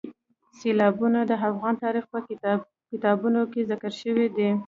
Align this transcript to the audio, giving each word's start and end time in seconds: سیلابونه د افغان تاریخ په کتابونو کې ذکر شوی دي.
سیلابونه 0.59 1.19
د 1.25 1.31
افغان 1.47 1.75
تاریخ 1.83 2.05
په 2.13 2.19
کتابونو 2.91 3.41
کې 3.51 3.67
ذکر 3.71 3.91
شوی 4.01 4.27
دي. 4.37 4.49